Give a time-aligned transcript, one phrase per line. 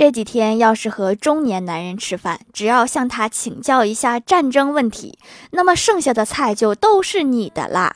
[0.00, 5.18] 这几天要是和中年男人吃饭，只要向他请教一下战争问题，
[5.50, 7.94] 那么剩下的菜就都是你的啦。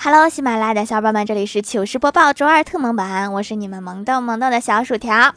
[0.00, 5.32] Hello，喜马拉雅的小伙伴们，这里是糗事播报周二特萌版，我是你们萌豆萌豆的小薯条。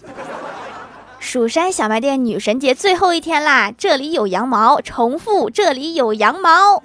[1.20, 3.72] 蜀山小卖店女神节最后一天啦！
[3.78, 6.82] 这里有羊毛，重复，这里有羊毛。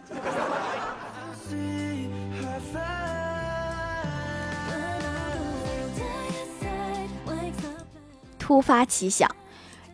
[8.45, 9.27] 突发奇想。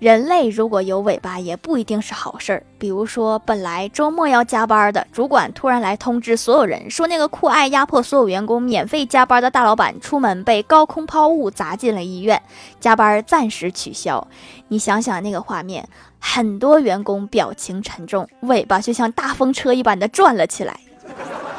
[0.01, 2.65] 人类如果有尾巴，也不一定是好事儿。
[2.81, 12.43] 比如说，本来周末要加班的主管突然来通知所有人，说那个酷爱压迫所有员工免费加班的大老板出门被高空抛物砸进了医院，
[12.81, 14.27] 加班暂时取消。
[14.67, 15.89] 你想想那个画面，
[16.19, 20.81] 很多员工表情沉重，尾巴就像大风车一般的转了起来。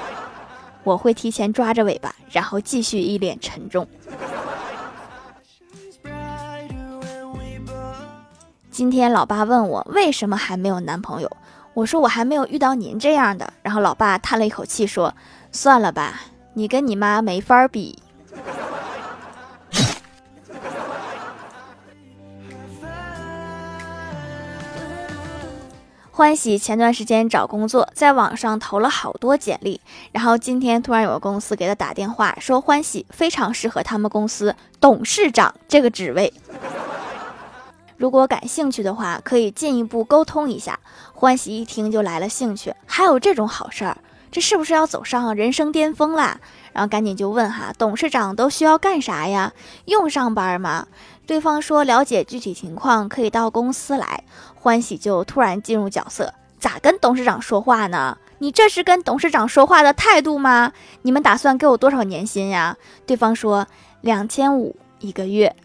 [0.83, 3.87] 我会提前抓着尾巴，然后继续一脸沉重。
[8.71, 11.29] 今天老爸问我为什么还没有男朋友，
[11.73, 13.51] 我说我还没有遇到您这样的。
[13.61, 15.13] 然后老爸叹了一口气说
[15.51, 16.21] ：“算了吧，
[16.53, 18.01] 你跟你妈没法比。
[26.11, 29.81] ”欢喜前段时间找工作，在网上投了好多简历，
[30.13, 36.33] 然后今天突然有个公司给他打电话，说欢喜非常适合他们公司董事长这个职位。
[38.01, 40.79] 如果感兴趣的话，可以进一步沟通一下。
[41.13, 43.95] 欢喜一听就来了兴趣，还有这种好事儿，
[44.31, 46.39] 这是不是要走上人生巅峰啦？
[46.73, 49.53] 然后赶紧就问哈，董事长都需要干啥呀？
[49.85, 50.87] 用上班吗？
[51.27, 54.23] 对方说了解具体情况可以到公司来。
[54.55, 58.17] 欢喜就突然进入角色，咋跟董事长说话呢？
[58.39, 60.73] 你这是跟董事长说话的态度吗？
[61.03, 62.75] 你们打算给我多少年薪呀？
[63.05, 63.67] 对方说
[64.01, 65.55] 两千五一个月。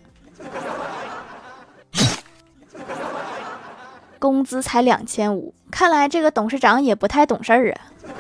[4.27, 7.81] 工资才两千五，看来这个董事长也不太懂事儿啊。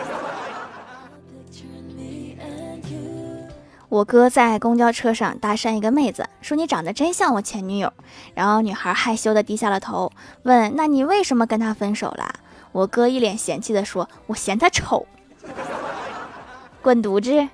[3.89, 7.93] 我哥在公交车上搭讪一个妹子，说你长得真像我前女友。
[8.34, 10.12] 然后女孩害羞的低下了头，
[10.45, 12.37] 问：“那你为什么跟他分手了？”
[12.71, 15.05] 我哥一脸嫌弃的说：“我嫌他丑，
[16.81, 17.49] 滚犊子。”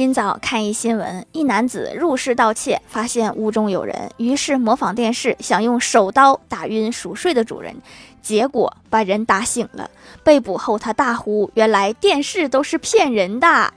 [0.00, 7.76] 今早看一新闻，一男子入室盗窃，发现屋中有人，于是模仿电视，想用手刀打晕熟睡的主人，
[8.22, 9.90] 结果把人打醒了。
[10.24, 13.74] 被捕后，他大呼：“原来电视都是骗人的！”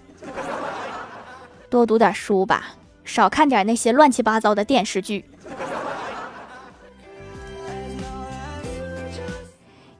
[1.69, 2.67] 多读点书吧，
[3.03, 5.25] 少看点那些乱七八糟的电视剧。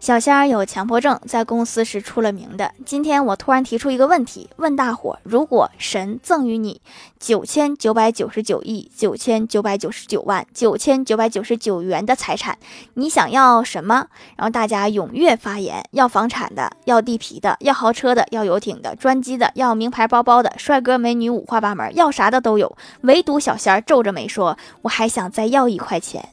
[0.04, 2.74] 小仙儿有强迫症，在公司是出了名的。
[2.86, 6.82] 今天我突然提出一个问题，问大伙：如果神赠予你
[7.22, 12.58] 九千九百九十九亿九千九百九十九万九千九百九十九元的财产，
[12.96, 14.08] 你想要什么？
[14.36, 22.76] 然后大家踊跃发言：要房产的，要地皮的，要豪车的，要游艇的，专机的，要名牌包包的，帅哥美女五花八门，要啥的都有。
[23.04, 26.28] 唯独小仙儿皱着眉说：“我还想再要一块钱。”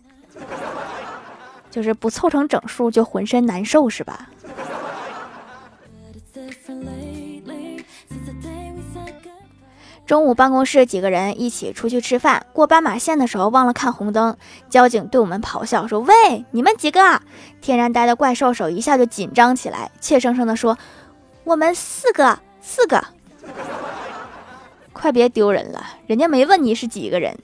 [1.71, 4.29] 就是不凑成整数就浑身难受是吧？
[10.07, 14.37] 中午办公室几个人一起出去吃饭，过斑马线的时候忘了看红灯，
[14.69, 17.23] 交警对我们咆哮说：“喂，你们几个！”
[17.63, 20.77] 天然呆的怪兽手一下就紧张起来，怯生生的说
[21.45, 23.05] ：“我们四个，四个。”
[24.93, 27.39] 快别丢人了，人家没问你是几个人。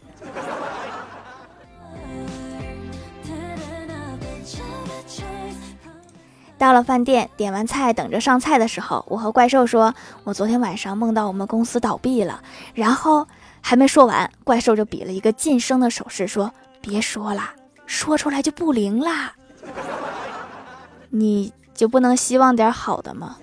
[6.59, 9.95] 到了饭店，点完菜，等着上菜的时候，我和怪兽说
[10.25, 12.41] ：“我昨天晚上梦到我们公司倒闭了。”
[12.75, 13.27] 然后
[13.61, 16.51] 还没说完，怪兽就比了一个晋升的手势，说
[16.81, 17.51] ：“别说了，
[17.87, 19.33] 说出来就不灵啦。”
[21.11, 23.37] 你就不能希望点好的吗？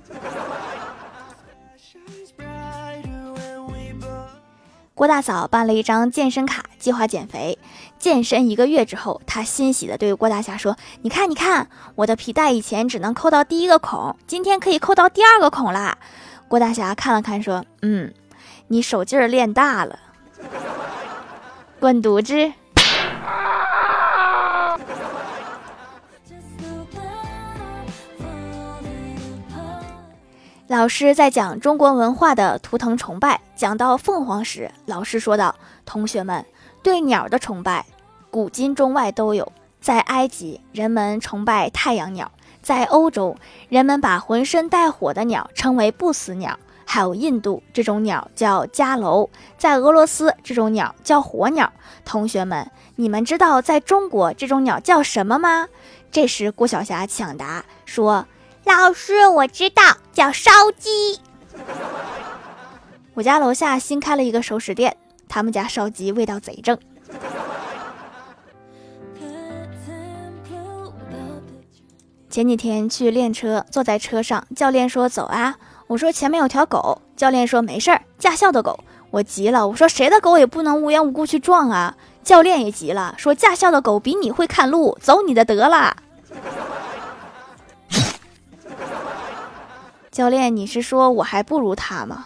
[4.95, 7.57] 郭大嫂办了一张健身卡，计划减肥。
[7.97, 15.97] 健身一个月之后，她欣喜地对郭大侠说：“你看，你看，我的皮带以前只能扣到第一个孔，今天可以扣到第二个孔啦。”
[16.47, 18.13] 郭大侠看了看，说：“嗯，
[18.67, 19.97] 你手劲儿练大了，
[21.79, 22.53] 滚犊子。”
[30.73, 35.53] 老师在讲中国文化的图腾崇拜，讲到凤凰时，老师说道
[35.85, 36.43] ：“同学们，
[36.81, 37.85] 对鸟的崇拜，
[38.31, 39.51] 古今中外都有。
[39.79, 42.25] 在埃及，人们崇拜太阳鸟；
[42.63, 43.37] 在欧洲，
[43.69, 46.55] 人们把浑身带火的鸟称为不死鸟；
[46.87, 49.29] 还有印度，这种鸟叫迦楼；
[49.59, 51.71] 在俄罗斯，这种鸟叫火鸟。
[52.03, 55.67] 同学们，你们知道在中国这种鸟叫什么吗？
[56.11, 58.25] 这时，郭晓霞抢答说
[58.65, 61.19] ：“老师，我知道，叫烧鸡。
[63.13, 66.77] 我家楼下新开了一个熟食店，他们家烧鸡味道贼正。”
[72.30, 75.56] 前几天去练车，坐在车上，教练说走啊，
[75.86, 78.80] 我说前面有条狗，教练说没事儿，驾校的狗。
[79.12, 81.95] 我急了，我说谁的狗也不能无缘无故去撞啊。
[82.24, 85.95] 教练也急了，说驾校的狗比你会看路，走你的得了。
[90.13, 92.25] 教练，你是说我还不如他吗？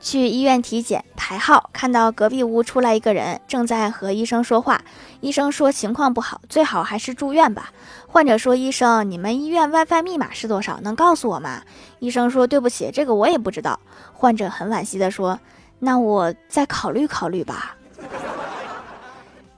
[0.00, 4.82] 去医院体检排号，看到隔壁屋出来一个人，正在和医生说话。
[5.20, 7.70] 医生说情况不好，最好还是住院吧。
[8.08, 10.80] 患者说：“医生，你们医院 WiFi 密码是多少？
[10.80, 11.62] 能告诉我吗？”
[12.00, 13.78] 医生说：“对不起，这个我也不知道。”
[14.12, 15.38] 患者很惋惜地说
[15.78, 17.76] ：“那我再考虑考虑吧。”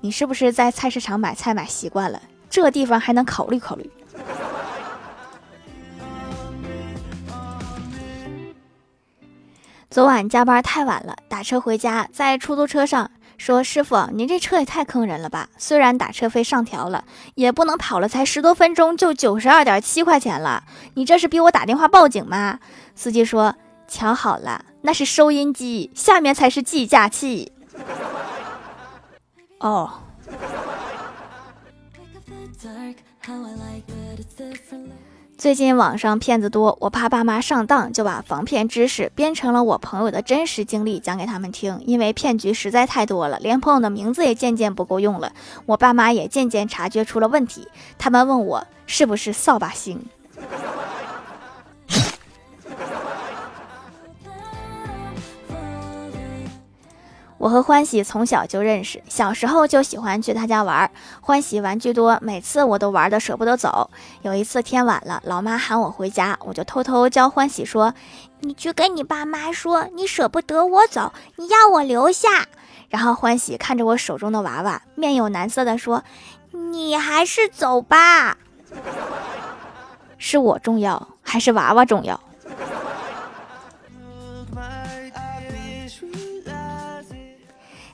[0.01, 2.21] 你是不是在菜市场买菜买习惯了？
[2.61, 3.89] 这地方还能考虑考虑？
[9.89, 15.49] 昨晚加班太晚了，打车回家，在出租车上说：“师傅，您这车也太坑人了吧！
[15.57, 17.05] 虽然打车费上调了，
[17.37, 20.65] 也不能跑了才十多分钟就九十二点七块钱了。
[20.95, 22.59] 你这是逼我打电话报警吗？”
[22.97, 23.55] 司机说
[23.87, 27.53] ：“瞧好了，那是收音机，下面才是计价器。”
[29.61, 30.03] 哦。
[35.37, 41.81] 最近网上骗子多，我怕爸妈上当，就把防骗知识编成了我朋友的真实经历讲给他们听。
[41.87, 45.33] 因为骗局实在太多了，连朋友的名字也渐渐不够用了，
[45.67, 47.69] 我爸妈也渐渐察觉出了问题。
[47.97, 50.05] 他们问我是不是扫把星。
[57.38, 60.90] 我和欢喜从小就认识，小时候就喜欢去他家玩。
[61.20, 63.90] 欢喜玩具多，每次我都玩的舍不得走。
[64.23, 67.94] 有一次天晚了，老妈喊我回家，我就偷偷教欢喜说
[68.43, 72.29] ：“你去跟你爸妈说，你舍不得我走，你要我留下。”
[72.90, 76.02] 然后欢喜看着我手中的娃娃，面有难色的说
[76.50, 78.37] ：“你还是走吧，
[80.19, 82.19] 是我重要还是娃娃重要？”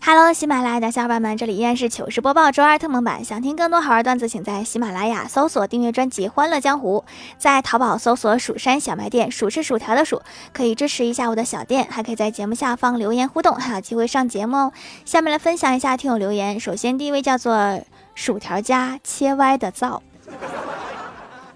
[0.06, 3.24] Hello，喜马拉雅的小伙伴们，这里依然是糗事播报周二特蒙版。
[3.24, 7.02] 想听更多好玩段子，请在喜马拉雅搜索订阅专辑《欢乐江湖》，
[7.38, 10.20] 在淘宝搜索“蜀山小卖店”，薯是薯条的薯，
[10.52, 14.72] 可以支持一下我的小店，还可以在节目下方留言互动，还有机会上节目哦。
[15.06, 17.80] 下面来分享一下听友留言，首先第一位叫做
[18.14, 20.02] 薯条家切歪的灶，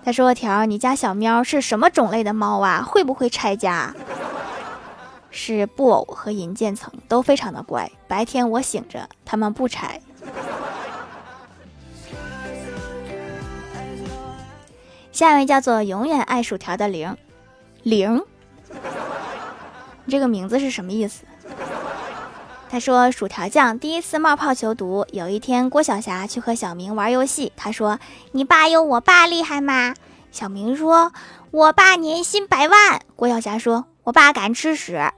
[0.03, 2.83] 他说：“条，你家小喵是什么种类的猫啊？
[2.83, 3.95] 会不会拆家？”
[5.41, 10.01] 是布偶和银渐层都非常的乖，白天我醒着，他们不拆。
[15.13, 17.17] 下一位叫做永远爱薯条的零
[17.85, 18.21] 零，
[20.09, 21.23] 这个名字是什么意思？
[22.69, 25.07] 他说薯条酱第一次冒泡求读。
[25.13, 28.01] 有一天，郭晓霞去和小明玩游戏，他说
[28.33, 29.95] ：“你爸有我爸厉害吗？”
[30.33, 31.13] 小明说
[31.53, 33.85] ：“我爸年薪百万。”郭晓霞说。
[34.05, 35.13] 我爸敢吃屎，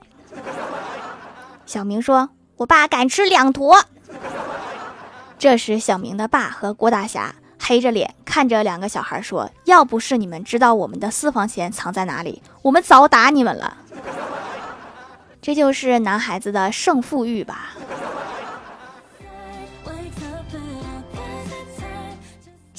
[1.67, 3.85] 小明说：“我爸敢吃两坨。”
[5.39, 13.77] 这时，小明的爸和郭大侠黑着脸看着两个小孩说：“要不是你们知道我们的私房钱藏在哪里，我们早打你们了。”
[15.41, 17.71] 这就是男孩子的胜负欲吧。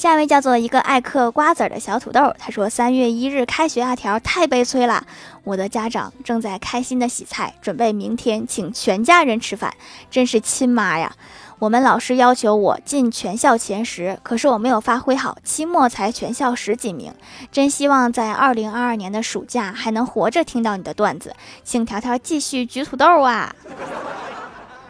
[0.02, 5.06] 下一位叫做一个爱嗑瓜子儿的小土豆，他说：“三月一日开学啊，条太悲催了。
[5.44, 9.72] 我的家长正在开心的洗菜，准备明天请全家人吃饭，
[10.10, 11.16] 真是亲妈呀！
[11.60, 17.14] 我们老师要求我进全校前十，可是我没有发挥好，期末才全校十几名。
[17.52, 23.56] 真希望在二零二二年的暑假还能活着听到你的段子，请条条继续举土豆啊！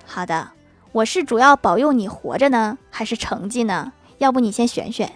[0.08, 0.52] 好的，
[0.94, 3.92] 我是主要保佑你活着呢，还是成绩呢？”
[4.22, 5.12] 要不你先选选。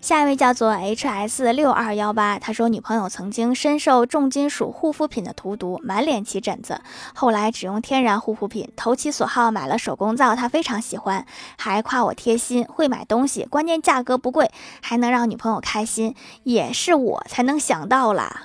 [0.00, 6.80] 下一位叫做 H S 六二幺八，他说女朋友曾经深受重金属护肤品的荼毒，满脸起疹子，
[7.14, 11.24] 后来只用天然护肤品，投其所好买了手工皂，他非常喜欢，
[11.56, 18.42] 还夸我贴心，会买东西，关键价格不贵，还能让女朋友开心，也是我才能想到啦。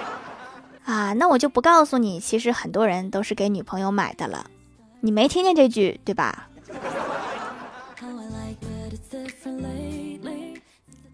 [0.84, 4.46] 啊，那我就不告诉你，其实很多人都是给女朋友买的了。
[5.00, 6.48] 你没听见这句对吧？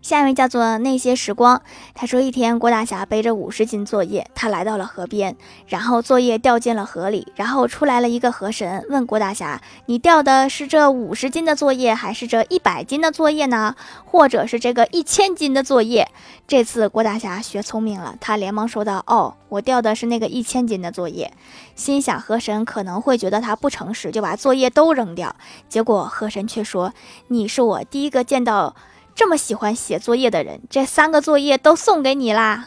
[0.05, 1.63] 下一位叫做那些时光，
[1.95, 5.35] 他说一天郭大侠背着五十斤作业，他来到了河边，
[5.67, 13.75] 然后作业掉进了河里，然后出来了一个河神，问郭大侠：“你掉的是这五十斤的作业，还是这一百斤的作业呢？
[14.05, 16.07] 或者是这个一千斤的作业？”
[16.47, 21.33] 这次郭大侠学聪明了，他连忙说道：“哦，我掉的是那个一千斤的作业。”
[21.75, 25.35] 心想河神可能会觉得他不诚实，就把作业都扔掉。
[25.71, 26.93] 结果河神却说
[27.29, 28.77] ：“你是我第一个见到。”
[29.15, 32.67] 这么喜欢写作业的人，这三个作业都送给你啦！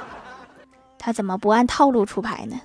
[0.98, 2.60] 他怎么不按套路出牌呢？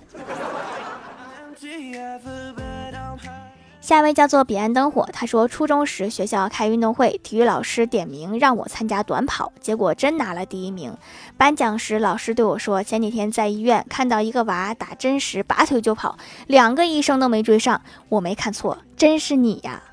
[3.82, 10.98] 下一位叫做彼岸灯火，他说初中时学校开运动会，体育老师点名让我参加短跑，结果真拿了第一名。
[11.38, 17.80] 颁奖时，老师对我说，前几天在医院看到一个娃打针时拔腿就跑，两个医生都没追上。
[18.10, 19.84] 我没看错，真是你呀！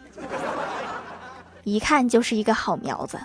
[1.64, 3.18] 一看就是一个好苗子。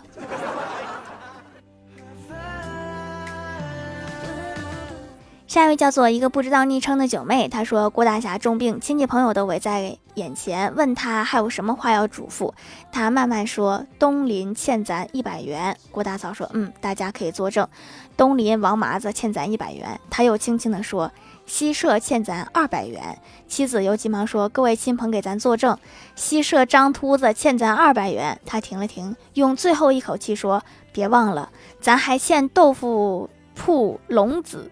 [5.48, 12.54] 下一位叫做一个不知道昵称的九妹，她说郭大侠重病，亲戚朋友都围在眼前，问他还有什么话要嘱咐。
[12.92, 17.68] 他慢慢说：“东林欠咱一百元。”郭大嫂说：“嗯，大家可以作证。”
[18.16, 20.00] 东林王麻子欠咱一百元。
[20.10, 21.12] 他又轻轻地说。
[21.48, 25.80] 西社欠咱二百元，妻子又急忙说：“各位亲朋给咱作证，
[26.14, 30.62] 西社张秃子欠咱二百元。”他停了停，用最后一口气说
[30.92, 31.50] ：“别忘了，
[31.80, 34.70] 咱还欠豆腐铺龙子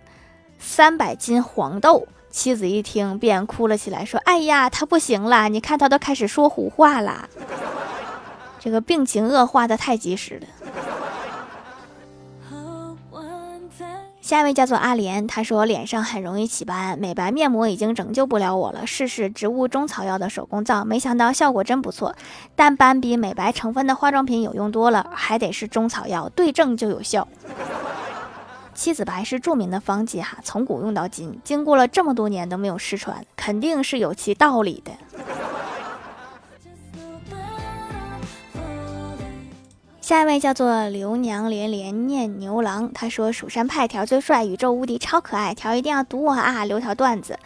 [0.59, 7.29] 三百斤黄豆。”妻子一听便哭了起来，说：“哎呀，他不行了，你看他都开始说胡话了，
[8.59, 10.47] 这个病情恶化的太及时了。”
[14.25, 22.15] 下一位叫做阿莲，她说脸上很容易起斑，美白面膜已经拯救不了我了，试试植物中草药的手工皂，没想到效果真不错，
[22.55, 27.27] 淡斑比美白成分的化妆品有用多了，还得是中草药对症就有效。
[28.73, 34.91] 七子白是著名的方剂哈，从古用到今，经过了这么多年都没有失传，肯定是有其道理的。
[40.05, 46.63] 下一位叫做刘娘连连念牛郎，他说蜀山派条最帅，宇宙无敌超可爱，条一定要读我啊！
[46.63, 47.39] 留条段子，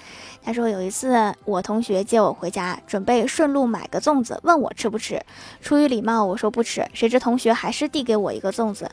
[0.43, 5.21] 他说有一次我同学接我回家，准备顺路买个粽子，问我吃不吃。
[5.61, 6.85] 出于礼貌，我说不吃。
[6.93, 8.91] 谁知同学还是递给我一个粽子，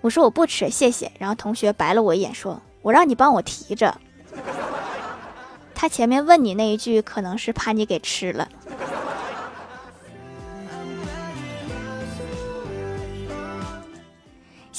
[0.00, 1.10] 我说我不吃，谢谢。
[1.18, 3.98] 然后同学白了我一眼，说我让你帮我提着。
[5.74, 8.48] 他前面问你那一句，可能是怕你给吃了。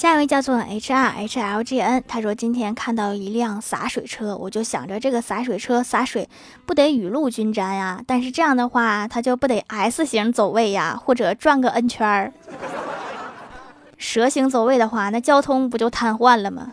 [0.00, 6.26] 下一位叫做 H R H L G N，他说今天看到一辆洒水车，我就想着这个洒水车洒水
[6.64, 12.32] 不得雨露均沾呀，但是这样的话，他就不得 S 型走位呀，或者转个 N 圈儿。
[13.98, 16.72] 蛇形走位的话，那交通不就瘫痪了吗？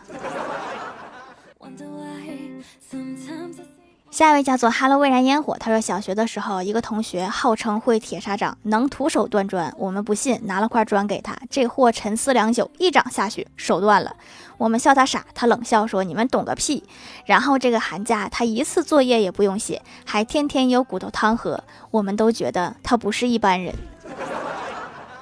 [4.18, 9.72] 下一位叫做 Hello 未燃烟火，他说小学的时候，一个同学号称会铁砂掌，能徒手断砖。
[9.78, 14.16] 我们不信，拿了块砖给他，这货沉思良久，一掌下去，手断了。
[14.56, 16.82] 我们笑他傻，他冷笑说：“你们懂个屁！”
[17.26, 21.62] 然后这个寒假，他一次作业也不用写，还天天有骨头汤喝。
[21.92, 23.72] 我们都觉得他不是一般人。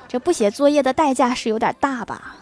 [0.08, 2.36] 这不写作业的代价是有点大吧？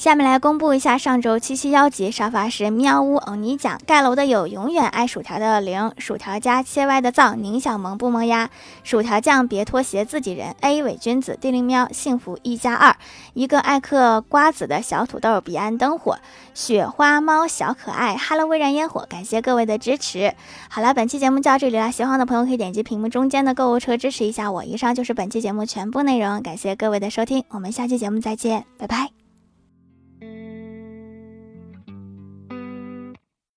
[0.00, 8.48] 下面来公布一下上周七七幺级沙发是喵呜欧尼酱盖楼的有永远爱薯条的零薯条加切歪的藏宁小萌不萌呀
[8.82, 12.96] 薯条酱别拖鞋自己人 A 伪君子地灵喵幸福一加二
[13.34, 16.18] 一个爱嗑瓜子的小土豆彼岸灯火
[16.54, 20.32] 雪花猫小可爱 Hello 微燃烟火感谢各位的支持。
[20.70, 24.64] 好了，本期节目就到这里了，喜欢的朋友可以点击屏幕中间的购物车支持一下我。
[24.64, 29.19] 以上就是本期节目全部内容，感谢各位的收听，我们下期节目再见，拜拜。